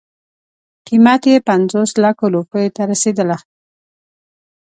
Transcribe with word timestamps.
قیمت 0.87 1.21
یې 1.29 1.37
پنځوس 1.49 1.91
لکو 2.03 2.25
روپیو 2.35 2.73
ته 2.75 2.81
رسېدله. 2.91 3.37